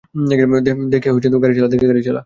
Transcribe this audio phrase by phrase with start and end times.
[0.91, 1.09] দেখে
[1.89, 2.19] গাড়ি চালা!